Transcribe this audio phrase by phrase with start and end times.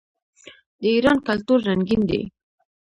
[0.81, 2.21] د ایران کلتور رنګین دی.